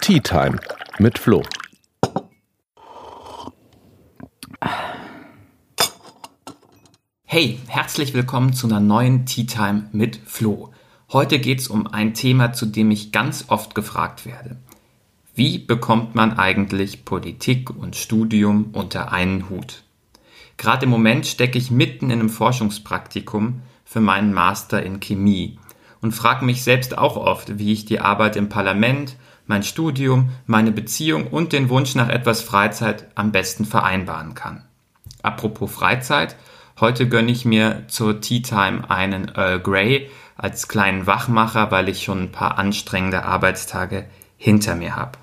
[0.00, 0.58] Tea Time
[0.98, 1.42] mit Flo.
[7.24, 10.72] Hey, herzlich willkommen zu einer neuen Tea Time mit Flo.
[11.12, 14.56] Heute geht es um ein Thema, zu dem ich ganz oft gefragt werde.
[15.34, 19.82] Wie bekommt man eigentlich Politik und Studium unter einen Hut?
[20.56, 25.58] Gerade im Moment stecke ich mitten in einem Forschungspraktikum für meinen Master in Chemie
[26.00, 29.16] und frage mich selbst auch oft, wie ich die Arbeit im Parlament,
[29.46, 34.64] mein Studium, meine Beziehung und den Wunsch nach etwas Freizeit am besten vereinbaren kann.
[35.22, 36.36] Apropos Freizeit,
[36.80, 42.04] heute gönne ich mir zur Tea Time einen Earl Grey als kleinen Wachmacher, weil ich
[42.04, 44.04] schon ein paar anstrengende Arbeitstage
[44.36, 45.18] hinter mir habe.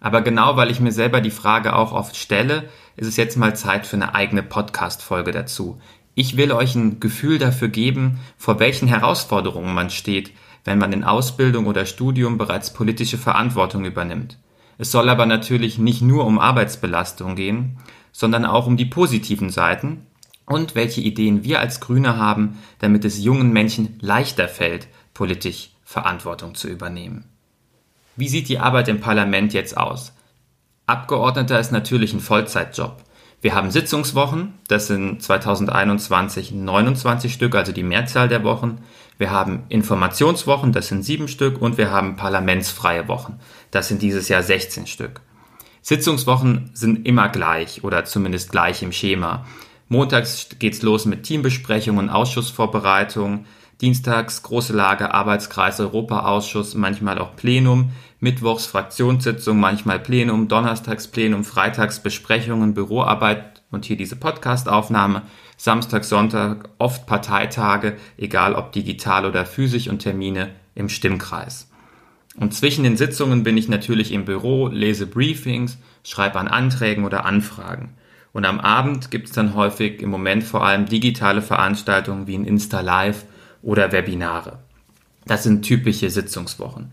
[0.00, 3.56] Aber genau weil ich mir selber die Frage auch oft stelle, ist es jetzt mal
[3.56, 5.80] Zeit für eine eigene Podcast-Folge dazu.
[6.14, 10.32] Ich will euch ein Gefühl dafür geben, vor welchen Herausforderungen man steht,
[10.64, 14.38] wenn man in Ausbildung oder Studium bereits politische Verantwortung übernimmt.
[14.78, 17.78] Es soll aber natürlich nicht nur um Arbeitsbelastung gehen,
[18.12, 20.06] sondern auch um die positiven Seiten
[20.46, 26.54] und welche Ideen wir als Grüne haben, damit es jungen Menschen leichter fällt, politisch Verantwortung
[26.54, 27.24] zu übernehmen.
[28.16, 30.12] Wie sieht die Arbeit im Parlament jetzt aus?
[30.86, 33.02] Abgeordneter ist natürlich ein Vollzeitjob.
[33.44, 38.78] Wir haben Sitzungswochen, das sind 2021 29 Stück, also die Mehrzahl der Wochen.
[39.18, 43.38] Wir haben Informationswochen, das sind sieben Stück, und wir haben parlamentsfreie Wochen,
[43.70, 45.20] das sind dieses Jahr 16 Stück.
[45.82, 49.44] Sitzungswochen sind immer gleich oder zumindest gleich im Schema.
[49.88, 53.44] Montags geht's los mit Teambesprechungen, Ausschussvorbereitungen.
[53.80, 62.00] Dienstags große Lage Arbeitskreis Europaausschuss, manchmal auch Plenum, Mittwochs Fraktionssitzung, manchmal Plenum, Donnerstags Plenum, Freitags
[62.00, 65.22] Besprechungen, Büroarbeit und hier diese Podcastaufnahme,
[65.56, 71.68] Samstag, Sonntag oft Parteitage, egal ob digital oder physisch und Termine im Stimmkreis.
[72.36, 77.24] Und zwischen den Sitzungen bin ich natürlich im Büro, lese Briefings, schreibe an Anträgen oder
[77.24, 77.94] Anfragen.
[78.32, 82.44] Und am Abend gibt es dann häufig im Moment vor allem digitale Veranstaltungen wie ein
[82.44, 83.24] Insta Live
[83.64, 84.58] oder Webinare.
[85.26, 86.92] Das sind typische Sitzungswochen.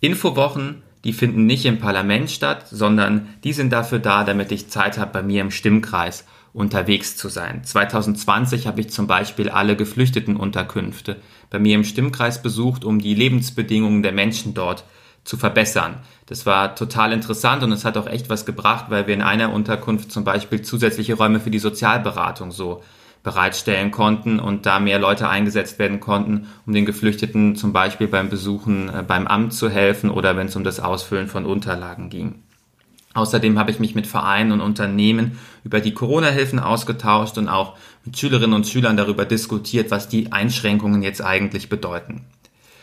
[0.00, 4.96] Infowochen, die finden nicht im Parlament statt, sondern die sind dafür da, damit ich Zeit
[4.98, 7.64] habe, bei mir im Stimmkreis unterwegs zu sein.
[7.64, 11.16] 2020 habe ich zum Beispiel alle Geflüchtetenunterkünfte
[11.50, 14.84] bei mir im Stimmkreis besucht, um die Lebensbedingungen der Menschen dort
[15.24, 15.96] zu verbessern.
[16.26, 19.52] Das war total interessant und es hat auch echt was gebracht, weil wir in einer
[19.52, 22.82] Unterkunft zum Beispiel zusätzliche Räume für die Sozialberatung so
[23.24, 28.28] bereitstellen konnten und da mehr Leute eingesetzt werden konnten, um den Geflüchteten zum Beispiel beim
[28.28, 32.36] Besuchen äh, beim Amt zu helfen oder wenn es um das Ausfüllen von Unterlagen ging.
[33.14, 38.18] Außerdem habe ich mich mit Vereinen und Unternehmen über die Corona-Hilfen ausgetauscht und auch mit
[38.18, 42.26] Schülerinnen und Schülern darüber diskutiert, was die Einschränkungen jetzt eigentlich bedeuten.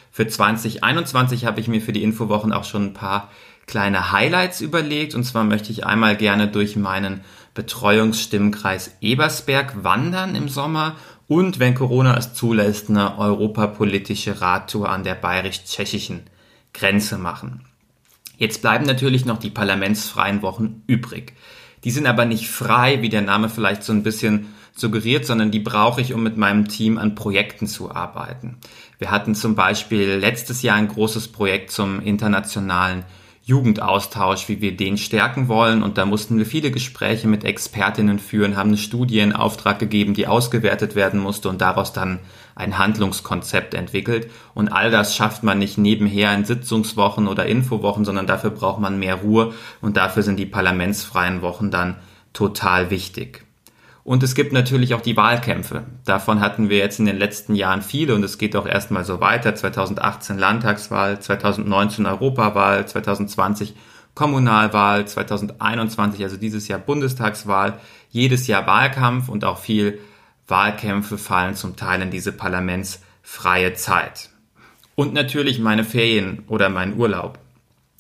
[0.10, 3.30] Für 2021 habe ich mir für die Infowochen auch schon ein paar
[3.68, 5.16] kleine Highlights überlegt.
[5.16, 7.22] Und zwar möchte ich einmal gerne durch meinen
[7.54, 10.96] Betreuungsstimmkreis Ebersberg wandern im Sommer
[11.28, 16.24] und, wenn Corona es zulässt, eine europapolitische Radtour an der bayerisch-tschechischen
[16.74, 17.66] Grenze machen.
[18.38, 21.34] Jetzt bleiben natürlich noch die parlamentsfreien Wochen übrig.
[21.84, 25.60] Die sind aber nicht frei, wie der Name vielleicht so ein bisschen suggeriert, sondern die
[25.60, 28.58] brauche ich, um mit meinem Team an Projekten zu arbeiten.
[28.98, 33.04] Wir hatten zum Beispiel letztes Jahr ein großes Projekt zum internationalen
[33.52, 35.84] Jugendaustausch, wie wir den stärken wollen.
[35.84, 40.14] Und da mussten wir viele Gespräche mit Expertinnen führen, haben eine Studie in Auftrag gegeben,
[40.14, 42.20] die ausgewertet werden musste und daraus dann
[42.56, 44.32] ein Handlungskonzept entwickelt.
[44.54, 48.98] Und all das schafft man nicht nebenher in Sitzungswochen oder Infowochen, sondern dafür braucht man
[48.98, 51.98] mehr Ruhe und dafür sind die parlamentsfreien Wochen dann
[52.32, 53.44] total wichtig.
[54.04, 55.84] Und es gibt natürlich auch die Wahlkämpfe.
[56.06, 59.22] Davon hatten wir jetzt in den letzten Jahren viele und es geht auch erstmal so
[59.22, 59.54] weiter.
[59.54, 63.76] 2018 Landtagswahl, 2019 Europawahl, 2020
[64.16, 67.80] Kommunalwahl, 2021, also dieses Jahr Bundestagswahl,
[68.10, 70.00] jedes Jahr Wahlkampf und auch viel
[70.48, 74.30] Wahlkämpfe fallen zum Teil in diese parlamentsfreie Zeit.
[74.96, 77.40] Und natürlich meine Ferien oder mein Urlaub.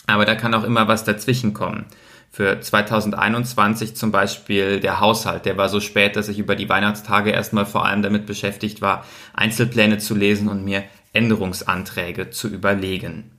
[0.07, 1.85] Aber da kann auch immer was dazwischen kommen
[2.31, 5.45] für 2021 zum Beispiel der Haushalt.
[5.45, 9.05] Der war so spät, dass ich über die Weihnachtstage erstmal vor allem damit beschäftigt war,
[9.33, 13.31] Einzelpläne zu lesen und mir Änderungsanträge zu überlegen.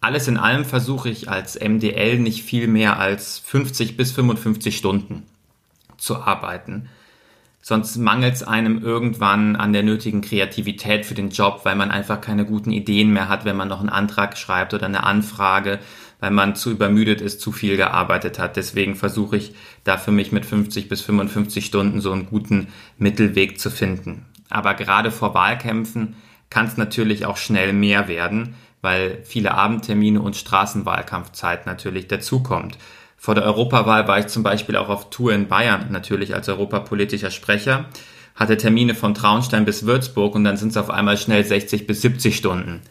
[0.00, 5.24] Alles in allem versuche ich als MDL nicht viel mehr als 50 bis 55 Stunden
[5.96, 6.88] zu arbeiten.
[7.60, 12.20] Sonst mangelt es einem irgendwann an der nötigen Kreativität für den Job, weil man einfach
[12.20, 15.80] keine guten Ideen mehr hat, wenn man noch einen Antrag schreibt oder eine Anfrage
[16.20, 18.56] weil man zu übermüdet ist, zu viel gearbeitet hat.
[18.56, 19.54] Deswegen versuche ich
[19.84, 24.26] da für mich mit 50 bis 55 Stunden so einen guten Mittelweg zu finden.
[24.50, 26.16] Aber gerade vor Wahlkämpfen
[26.50, 32.78] kann es natürlich auch schnell mehr werden, weil viele Abendtermine und Straßenwahlkampfzeit natürlich dazukommt.
[33.16, 37.32] Vor der Europawahl war ich zum Beispiel auch auf Tour in Bayern, natürlich als europapolitischer
[37.32, 37.86] Sprecher,
[38.36, 42.02] hatte Termine von Traunstein bis Würzburg und dann sind es auf einmal schnell 60 bis
[42.02, 42.82] 70 Stunden,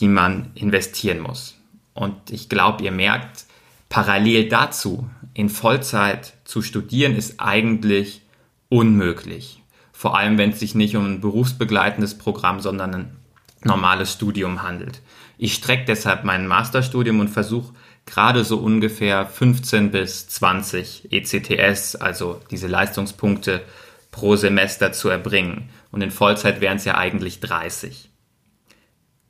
[0.00, 1.58] die man investieren muss.
[1.94, 3.44] Und ich glaube, ihr merkt,
[3.88, 8.22] parallel dazu in Vollzeit zu studieren ist eigentlich
[8.68, 9.62] unmöglich.
[9.92, 13.16] Vor allem, wenn es sich nicht um ein berufsbegleitendes Programm, sondern ein
[13.62, 15.00] normales Studium handelt.
[15.38, 17.74] Ich strecke deshalb mein Masterstudium und versuche
[18.06, 23.62] gerade so ungefähr 15 bis 20 ECTS, also diese Leistungspunkte
[24.10, 25.70] pro Semester zu erbringen.
[25.90, 28.10] Und in Vollzeit wären es ja eigentlich 30.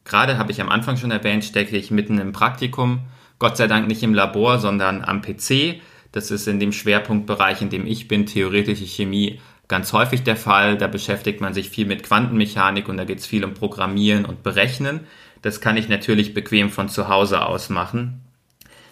[0.04, 3.00] Gerade habe ich am Anfang schon erwähnt, stecke ich mitten im Praktikum.
[3.38, 5.80] Gott sei Dank nicht im Labor, sondern am PC.
[6.12, 10.76] Das ist in dem Schwerpunktbereich, in dem ich bin, theoretische Chemie, ganz häufig der Fall.
[10.76, 14.42] Da beschäftigt man sich viel mit Quantenmechanik und da geht es viel um Programmieren und
[14.42, 15.00] Berechnen.
[15.42, 18.20] Das kann ich natürlich bequem von zu Hause aus machen.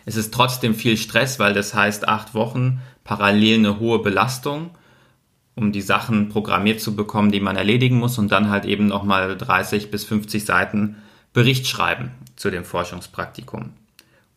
[0.05, 4.71] Es ist trotzdem viel Stress, weil das heißt acht Wochen parallel eine hohe Belastung,
[5.55, 9.37] um die Sachen programmiert zu bekommen, die man erledigen muss und dann halt eben nochmal
[9.37, 10.97] 30 bis 50 Seiten
[11.33, 13.71] Bericht schreiben zu dem Forschungspraktikum.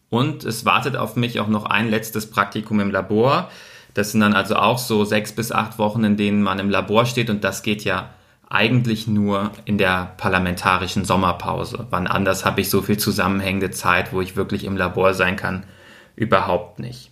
[0.09, 3.49] Und es wartet auf mich auch noch ein letztes Praktikum im Labor.
[3.93, 7.05] Das sind dann also auch so sechs bis acht Wochen, in denen man im Labor
[7.05, 8.09] steht und das geht ja
[8.49, 11.87] eigentlich nur in der parlamentarischen Sommerpause.
[11.89, 15.65] Wann anders habe ich so viel zusammenhängende Zeit, wo ich wirklich im Labor sein kann?
[16.15, 17.11] Überhaupt nicht.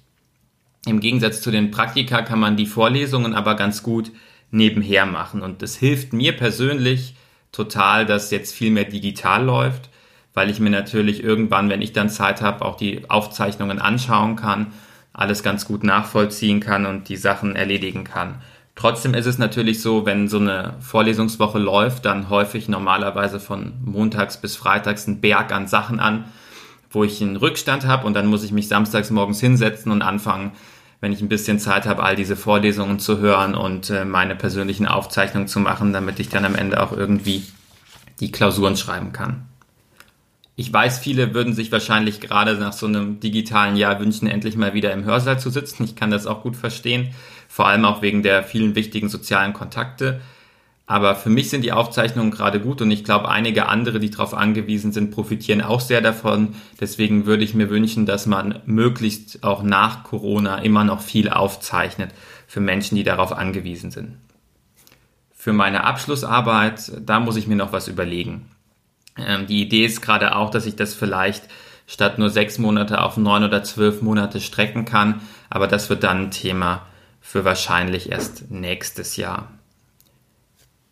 [0.85, 4.11] Im Gegensatz zu den Praktika kann man die Vorlesungen aber ganz gut
[4.51, 7.15] nebenher machen und das hilft mir persönlich
[7.51, 9.89] total, dass jetzt viel mehr digital läuft,
[10.33, 14.73] weil ich mir natürlich irgendwann, wenn ich dann Zeit habe, auch die Aufzeichnungen anschauen kann,
[15.13, 18.41] alles ganz gut nachvollziehen kann und die Sachen erledigen kann.
[18.75, 24.37] Trotzdem ist es natürlich so, wenn so eine Vorlesungswoche läuft, dann häufig normalerweise von montags
[24.37, 26.25] bis freitags ein Berg an Sachen an,
[26.93, 30.51] wo ich einen Rückstand habe und dann muss ich mich samstags morgens hinsetzen und anfangen,
[31.01, 34.87] wenn ich ein bisschen Zeit habe, all diese Vorlesungen zu hören und äh, meine persönlichen
[34.87, 37.43] Aufzeichnungen zu machen, damit ich dann am Ende auch irgendwie
[38.21, 39.45] die Klausuren schreiben kann.
[40.55, 44.75] Ich weiß, viele würden sich wahrscheinlich gerade nach so einem digitalen Jahr wünschen, endlich mal
[44.75, 45.83] wieder im Hörsaal zu sitzen.
[45.83, 47.13] Ich kann das auch gut verstehen
[47.53, 50.21] vor allem auch wegen der vielen wichtigen sozialen Kontakte.
[50.85, 54.33] Aber für mich sind die Aufzeichnungen gerade gut und ich glaube, einige andere, die darauf
[54.33, 56.55] angewiesen sind, profitieren auch sehr davon.
[56.79, 62.11] Deswegen würde ich mir wünschen, dass man möglichst auch nach Corona immer noch viel aufzeichnet
[62.47, 64.17] für Menschen, die darauf angewiesen sind.
[65.33, 68.49] Für meine Abschlussarbeit, da muss ich mir noch was überlegen.
[69.17, 71.43] Ähm, die Idee ist gerade auch, dass ich das vielleicht
[71.87, 75.21] statt nur sechs Monate auf neun oder zwölf Monate strecken kann.
[75.49, 76.85] Aber das wird dann ein Thema
[77.21, 79.49] für wahrscheinlich erst nächstes Jahr.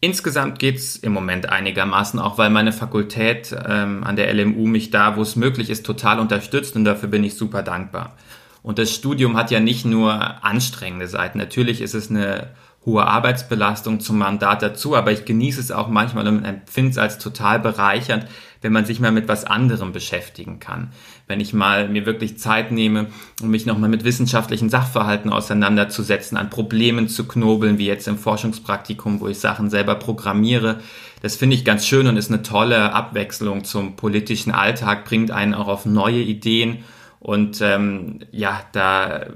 [0.04, 5.16] Insgesamt geht's im Moment einigermaßen, auch weil meine Fakultät ähm, an der LMU mich da,
[5.16, 8.16] wo es möglich ist, total unterstützt und dafür bin ich super dankbar.
[8.64, 10.14] Und das Studium hat ja nicht nur
[10.44, 11.38] anstrengende Seiten.
[11.38, 12.50] Natürlich ist es eine
[12.86, 17.20] hohe Arbeitsbelastung zum Mandat dazu, aber ich genieße es auch manchmal und empfinde es als
[17.20, 18.26] total bereichernd,
[18.62, 20.92] wenn man sich mal mit was anderem beschäftigen kann.
[21.28, 23.08] Wenn ich mal mir wirklich Zeit nehme,
[23.42, 29.20] um mich nochmal mit wissenschaftlichen Sachverhalten auseinanderzusetzen, an Problemen zu knobeln, wie jetzt im Forschungspraktikum,
[29.20, 30.80] wo ich Sachen selber programmiere.
[31.22, 35.54] Das finde ich ganz schön und ist eine tolle Abwechslung zum politischen Alltag, bringt einen
[35.54, 36.84] auch auf neue Ideen
[37.22, 39.28] und ähm, ja, da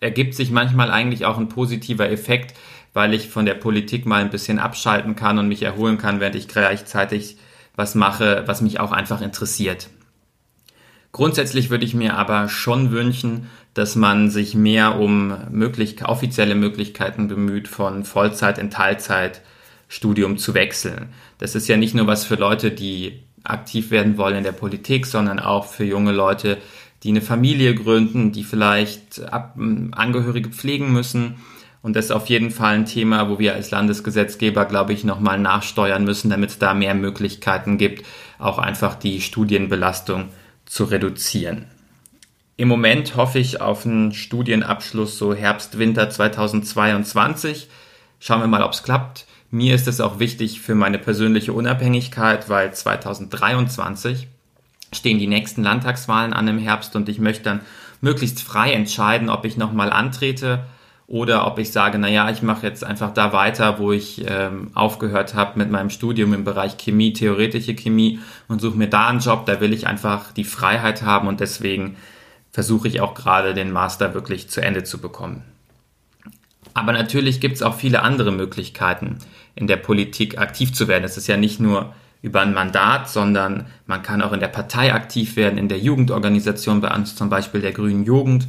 [0.00, 2.54] ergibt sich manchmal eigentlich auch ein positiver Effekt,
[2.92, 6.34] weil ich von der Politik mal ein bisschen abschalten kann und mich erholen kann, während
[6.34, 7.38] ich gleichzeitig
[7.76, 9.88] was mache, was mich auch einfach interessiert.
[11.12, 17.28] Grundsätzlich würde ich mir aber schon wünschen, dass man sich mehr um möglich, offizielle Möglichkeiten
[17.28, 19.42] bemüht, von Vollzeit in Teilzeit
[19.88, 21.12] Studium zu wechseln.
[21.38, 25.06] Das ist ja nicht nur was für Leute, die aktiv werden wollen in der Politik,
[25.06, 26.58] sondern auch für junge Leute,
[27.02, 31.36] die eine Familie gründen, die vielleicht Angehörige pflegen müssen
[31.82, 35.38] und das ist auf jeden Fall ein Thema, wo wir als Landesgesetzgeber, glaube ich, nochmal
[35.38, 38.06] nachsteuern müssen, damit es da mehr Möglichkeiten gibt,
[38.38, 40.28] auch einfach die Studienbelastung
[40.64, 41.66] zu reduzieren.
[42.56, 47.68] Im Moment hoffe ich auf einen Studienabschluss so Herbst, Winter 2022.
[48.20, 49.26] Schauen wir mal, ob es klappt.
[49.50, 54.28] Mir ist es auch wichtig für meine persönliche Unabhängigkeit, weil 2023
[54.92, 57.60] stehen die nächsten Landtagswahlen an im Herbst und ich möchte dann
[58.00, 60.64] möglichst frei entscheiden, ob ich nochmal antrete
[61.06, 65.34] oder ob ich sage, naja, ich mache jetzt einfach da weiter, wo ich ähm, aufgehört
[65.34, 69.46] habe mit meinem Studium im Bereich Chemie, theoretische Chemie und suche mir da einen Job,
[69.46, 71.96] da will ich einfach die Freiheit haben und deswegen
[72.50, 75.42] versuche ich auch gerade den Master wirklich zu Ende zu bekommen.
[76.74, 79.18] Aber natürlich gibt es auch viele andere Möglichkeiten,
[79.54, 81.04] in der Politik aktiv zu werden.
[81.04, 84.94] Es ist ja nicht nur über ein Mandat, sondern man kann auch in der Partei
[84.94, 88.46] aktiv werden, in der Jugendorganisation, bei uns zum Beispiel der Grünen Jugend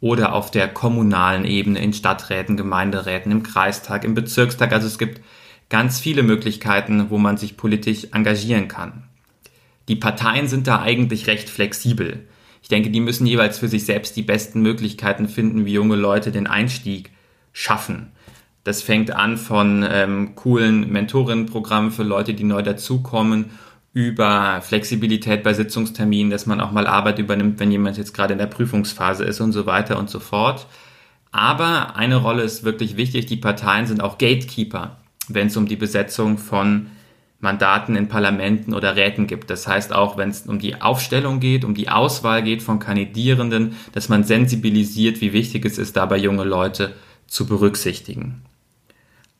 [0.00, 4.72] oder auf der kommunalen Ebene in Stadträten, Gemeinderäten, im Kreistag, im Bezirkstag.
[4.72, 5.22] Also es gibt
[5.70, 9.04] ganz viele Möglichkeiten, wo man sich politisch engagieren kann.
[9.88, 12.28] Die Parteien sind da eigentlich recht flexibel.
[12.62, 16.30] Ich denke, die müssen jeweils für sich selbst die besten Möglichkeiten finden, wie junge Leute
[16.30, 17.10] den Einstieg
[17.52, 18.12] schaffen.
[18.64, 23.50] Das fängt an von ähm, coolen Mentorinnenprogrammen für Leute, die neu dazukommen,
[23.92, 28.38] über Flexibilität bei Sitzungsterminen, dass man auch mal Arbeit übernimmt, wenn jemand jetzt gerade in
[28.38, 30.66] der Prüfungsphase ist und so weiter und so fort.
[31.30, 35.76] Aber eine Rolle ist wirklich wichtig, die Parteien sind auch Gatekeeper, wenn es um die
[35.76, 36.86] Besetzung von
[37.40, 39.50] Mandaten in Parlamenten oder Räten gibt.
[39.50, 43.76] Das heißt auch, wenn es um die Aufstellung geht, um die Auswahl geht von Kandidierenden,
[43.92, 46.94] dass man sensibilisiert, wie wichtig es ist, dabei junge Leute
[47.26, 48.42] zu berücksichtigen.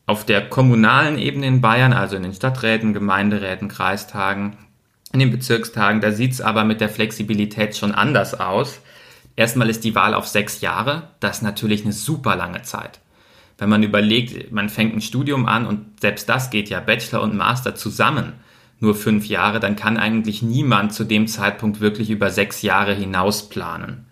[0.06, 4.56] Auf der kommunalen Ebene in Bayern, also in den Stadträten, Gemeinderäten, Kreistagen,
[5.12, 8.80] in den Bezirkstagen, da sieht es aber mit der Flexibilität schon anders aus.
[9.36, 13.00] Erstmal ist die Wahl auf sechs Jahre, das ist natürlich eine super lange Zeit.
[13.56, 17.36] Wenn man überlegt, man fängt ein Studium an und selbst das geht ja Bachelor und
[17.36, 18.34] Master zusammen
[18.80, 23.48] nur fünf Jahre, dann kann eigentlich niemand zu dem Zeitpunkt wirklich über sechs Jahre hinaus
[23.48, 24.06] planen.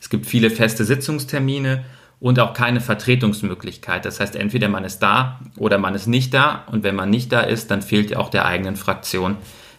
[0.00, 1.84] Es gibt viele feste Sitzungstermine
[2.20, 4.04] und auch keine Vertretungsmöglichkeit.
[4.04, 6.64] Das heißt, entweder man ist da oder man ist nicht da.
[6.70, 9.36] Und wenn man nicht da ist, dann fehlt auch der eigenen Fraktion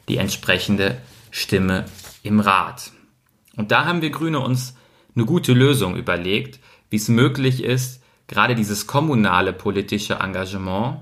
[0.09, 0.97] die entsprechende
[1.29, 1.85] Stimme
[2.23, 2.91] im Rat.
[3.55, 4.75] Und da haben wir Grüne uns
[5.15, 10.99] eine gute Lösung überlegt, wie es möglich ist, gerade dieses kommunale politische Engagement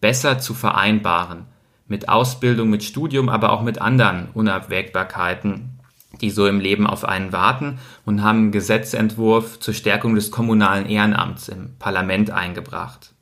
[0.00, 1.46] besser zu vereinbaren
[1.86, 5.78] mit Ausbildung, mit Studium, aber auch mit anderen Unabwägbarkeiten,
[6.22, 10.86] die so im Leben auf einen warten und haben einen Gesetzentwurf zur Stärkung des kommunalen
[10.86, 13.12] Ehrenamts im Parlament eingebracht.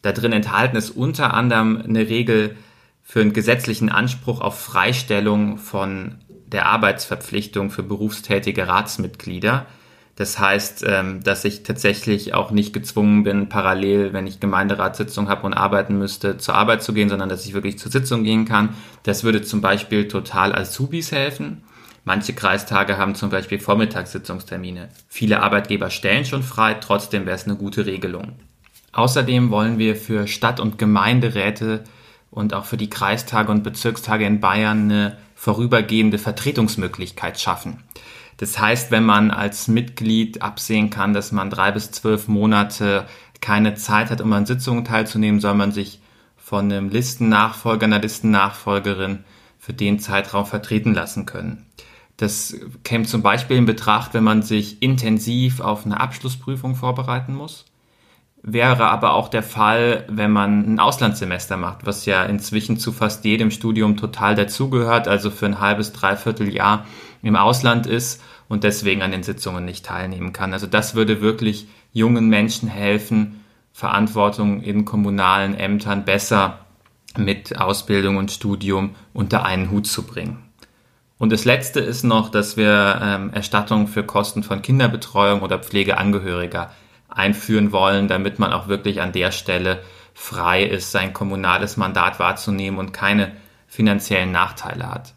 [0.00, 2.56] Da drin enthalten ist unter anderem eine Regel
[3.02, 9.66] für einen gesetzlichen Anspruch auf Freistellung von der Arbeitsverpflichtung für berufstätige Ratsmitglieder.
[10.16, 15.46] Das heißt, ähm, dass ich tatsächlich auch nicht gezwungen bin, parallel, wenn ich Gemeinderatssitzung habe
[15.46, 18.70] und arbeiten müsste, zur Arbeit zu gehen, sondern dass ich wirklich zur Sitzung gehen kann.
[19.04, 21.62] Das würde zum Beispiel total Azubis helfen.
[22.04, 24.88] Manche Kreistage haben zum Beispiel Vormittagssitzungstermine.
[25.08, 28.32] Viele Arbeitgeber stellen schon frei, trotzdem wäre es eine gute Regelung.
[28.92, 31.84] Außerdem wollen wir für Stadt- und Gemeinderäte
[32.30, 37.84] und auch für die Kreistage und Bezirkstage in Bayern eine vorübergehende Vertretungsmöglichkeit schaffen.
[38.38, 43.06] Das heißt, wenn man als Mitglied absehen kann, dass man drei bis zwölf Monate
[43.40, 46.00] keine Zeit hat, um an Sitzungen teilzunehmen, soll man sich
[46.36, 49.24] von einem Listennachfolger, einer Listennachfolgerin
[49.58, 51.66] für den Zeitraum vertreten lassen können.
[52.16, 57.64] Das käme zum Beispiel in Betracht, wenn man sich intensiv auf eine Abschlussprüfung vorbereiten muss.
[58.44, 63.24] Wäre aber auch der Fall, wenn man ein Auslandssemester macht, was ja inzwischen zu fast
[63.24, 66.84] jedem Studium total dazugehört, also für ein halbes, dreiviertel Jahr
[67.22, 70.52] im Ausland ist und deswegen an den Sitzungen nicht teilnehmen kann.
[70.52, 76.66] Also das würde wirklich jungen Menschen helfen, Verantwortung in kommunalen Ämtern besser
[77.16, 80.38] mit Ausbildung und Studium unter einen Hut zu bringen.
[81.22, 86.72] Und das Letzte ist noch, dass wir ähm, Erstattung für Kosten von Kinderbetreuung oder Pflegeangehöriger
[87.08, 92.80] einführen wollen, damit man auch wirklich an der Stelle frei ist, sein kommunales Mandat wahrzunehmen
[92.80, 93.36] und keine
[93.68, 95.14] finanziellen Nachteile hat.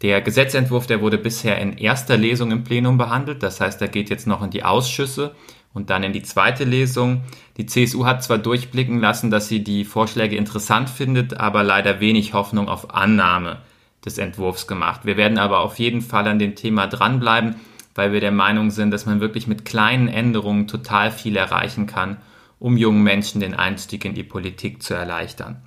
[0.00, 4.08] Der Gesetzentwurf, der wurde bisher in erster Lesung im Plenum behandelt, das heißt, er geht
[4.08, 5.34] jetzt noch in die Ausschüsse
[5.74, 7.24] und dann in die zweite Lesung.
[7.58, 12.32] Die CSU hat zwar durchblicken lassen, dass sie die Vorschläge interessant findet, aber leider wenig
[12.32, 13.58] Hoffnung auf Annahme
[14.04, 15.02] des Entwurfs gemacht.
[15.04, 17.56] Wir werden aber auf jeden Fall an dem Thema dranbleiben,
[17.94, 22.16] weil wir der Meinung sind, dass man wirklich mit kleinen Änderungen total viel erreichen kann,
[22.58, 25.62] um jungen Menschen den Einstieg in die Politik zu erleichtern.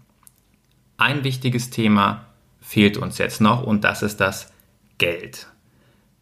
[0.98, 2.26] Ein wichtiges Thema
[2.62, 4.52] fehlt uns jetzt noch und das ist das
[4.98, 5.48] Geld.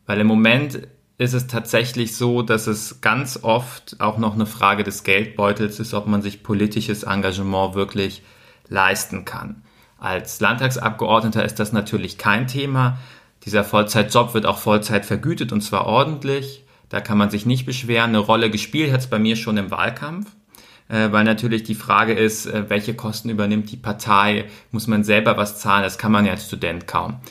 [0.06, 4.84] Weil im Moment ist es tatsächlich so, dass es ganz oft auch noch eine Frage
[4.84, 8.24] des Geldbeutels ist, ob man sich politisches Engagement wirklich
[8.68, 9.64] leisten kann.
[10.04, 12.98] Als Landtagsabgeordneter ist das natürlich kein Thema.
[13.46, 16.66] Dieser Vollzeitjob wird auch Vollzeit vergütet und zwar ordentlich.
[16.90, 18.10] Da kann man sich nicht beschweren.
[18.10, 20.30] Eine Rolle gespielt hat es bei mir schon im Wahlkampf,
[20.90, 24.44] äh, weil natürlich die Frage ist, äh, welche Kosten übernimmt die Partei?
[24.72, 25.84] Muss man selber was zahlen?
[25.84, 27.22] Das kann man ja als Student kaum.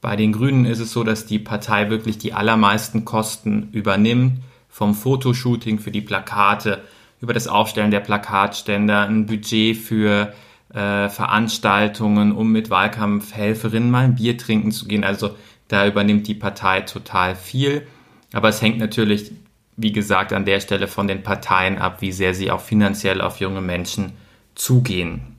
[0.00, 4.94] Bei den Grünen ist es so, dass die Partei wirklich die allermeisten Kosten übernimmt, vom
[4.94, 6.84] Fotoshooting für die Plakate
[7.20, 10.32] über das Aufstellen der Plakatständer, ein Budget für
[10.76, 15.04] äh, Veranstaltungen, um mit Wahlkampfhelferinnen mal ein Bier trinken zu gehen.
[15.04, 15.34] Also
[15.68, 17.86] da übernimmt die Partei total viel.
[18.34, 19.32] Aber es hängt natürlich,
[19.78, 23.40] wie gesagt, an der Stelle von den Parteien ab, wie sehr sie auch finanziell auf
[23.40, 24.12] junge Menschen
[24.54, 25.36] zugehen.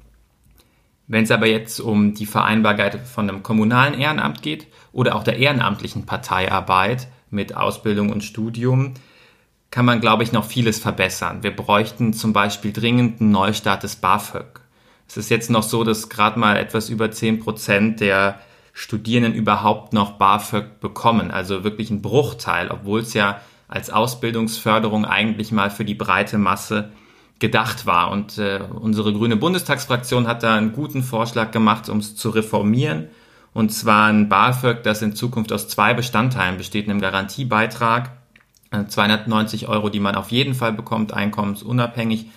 [1.06, 5.38] Wenn es aber jetzt um die Vereinbarkeit von einem kommunalen Ehrenamt geht oder auch der
[5.38, 8.96] ehrenamtlichen Parteiarbeit mit Ausbildung und Studium,
[9.70, 11.44] kann man, glaube ich, noch vieles verbessern.
[11.44, 14.67] Wir bräuchten zum Beispiel dringend einen Neustart des BAföG.
[15.08, 18.40] Es ist jetzt noch so, dass gerade mal etwas über 10 Prozent der
[18.74, 21.32] Studierenden überhaupt noch BAföG bekommen.
[21.32, 26.92] Also wirklich ein Bruchteil, obwohl es ja als Ausbildungsförderung eigentlich mal für die breite Masse
[27.40, 28.12] gedacht war.
[28.12, 33.08] Und äh, unsere grüne Bundestagsfraktion hat da einen guten Vorschlag gemacht, um es zu reformieren.
[33.54, 38.12] Und zwar ein BAföG, das in Zukunft aus zwei Bestandteilen besteht, einem Garantiebeitrag
[38.88, 42.28] 290 äh, Euro, die man auf jeden Fall bekommt, einkommensunabhängig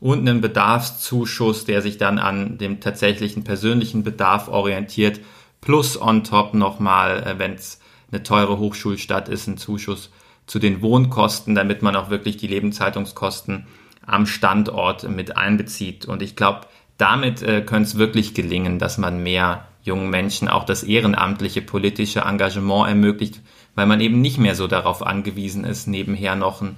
[0.00, 5.20] und einen Bedarfszuschuss, der sich dann an dem tatsächlichen persönlichen Bedarf orientiert,
[5.60, 10.10] plus on top nochmal, äh, wenn es eine teure Hochschulstadt ist, ein Zuschuss
[10.46, 13.66] zu den Wohnkosten, damit man auch wirklich die Lebenshaltungskosten
[14.06, 16.06] am Standort mit einbezieht.
[16.06, 16.62] Und ich glaube,
[16.96, 22.20] damit äh, könnte es wirklich gelingen, dass man mehr jungen Menschen auch das ehrenamtliche politische
[22.20, 23.40] Engagement ermöglicht,
[23.74, 26.76] weil man eben nicht mehr so darauf angewiesen ist, nebenher noch einen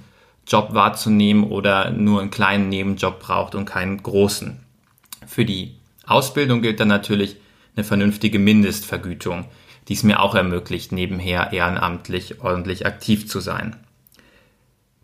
[0.51, 4.59] Job wahrzunehmen oder nur einen kleinen Nebenjob braucht und keinen großen.
[5.25, 7.37] Für die Ausbildung gilt dann natürlich
[7.75, 9.45] eine vernünftige Mindestvergütung,
[9.87, 13.77] die es mir auch ermöglicht, nebenher ehrenamtlich ordentlich aktiv zu sein.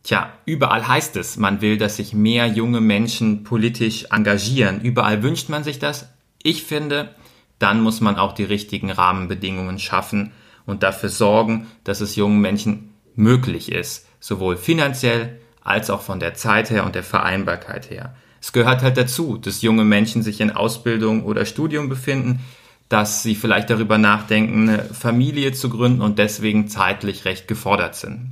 [0.04, 4.82] Tja, überall heißt es, man will, dass sich mehr junge Menschen politisch engagieren.
[4.82, 6.10] Überall wünscht man sich das.
[6.44, 7.16] Ich finde,
[7.60, 10.32] dann muss man auch die richtigen Rahmenbedingungen schaffen,
[10.68, 16.34] und dafür sorgen, dass es jungen Menschen möglich ist, sowohl finanziell als auch von der
[16.34, 18.16] Zeit her und der Vereinbarkeit her.
[18.42, 22.40] Es gehört halt dazu, dass junge Menschen sich in Ausbildung oder Studium befinden,
[22.88, 28.32] dass sie vielleicht darüber nachdenken, eine Familie zu gründen und deswegen zeitlich recht gefordert sind.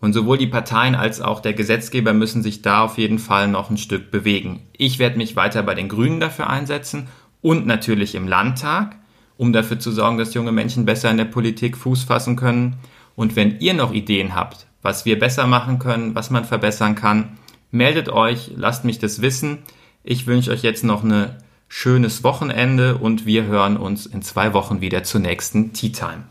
[0.00, 3.70] Und sowohl die Parteien als auch der Gesetzgeber müssen sich da auf jeden Fall noch
[3.70, 4.60] ein Stück bewegen.
[4.76, 7.08] Ich werde mich weiter bei den Grünen dafür einsetzen
[7.40, 8.96] und natürlich im Landtag
[9.38, 12.76] um dafür zu sorgen, dass junge Menschen besser in der Politik Fuß fassen können.
[13.18, 17.36] Und wenn ihr noch Ideen habt, was wir besser machen können, was man verbessern kann,
[17.72, 19.58] meldet euch, lasst mich das wissen.
[20.04, 21.34] Ich wünsche euch jetzt noch ein
[21.66, 26.28] schönes Wochenende und wir hören uns in zwei Wochen wieder zur nächsten Tea Time.